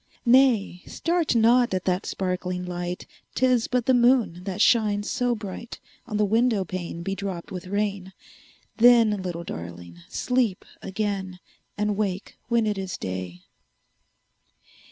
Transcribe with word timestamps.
10 0.23 0.31
Nay! 0.31 0.81
start 0.87 1.35
not 1.35 1.75
at 1.75 1.85
that 1.85 2.07
sparkling 2.07 2.65
light; 2.65 3.05
'Tis 3.35 3.67
but 3.67 3.85
the 3.85 3.93
moon 3.93 4.43
that 4.45 4.59
shines 4.59 5.07
so 5.07 5.35
bright 5.35 5.79
On 6.07 6.17
the 6.17 6.25
window 6.25 6.65
pane 6.65 7.03
bedropped 7.03 7.51
with 7.51 7.67
rain: 7.67 8.11
Then, 8.77 9.21
little 9.21 9.43
Darling! 9.43 9.99
sleep 10.09 10.65
again, 10.81 11.39
And 11.77 11.95
wake 11.95 12.35
when 12.47 12.65
it 12.65 12.79
is 12.79 12.97
day. 12.97 13.43